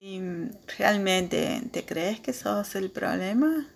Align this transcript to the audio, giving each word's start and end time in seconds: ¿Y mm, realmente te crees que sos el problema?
¿Y 0.00 0.18
mm, 0.18 0.50
realmente 0.76 1.62
te 1.72 1.84
crees 1.84 2.18
que 2.18 2.32
sos 2.32 2.74
el 2.74 2.90
problema? 2.90 3.68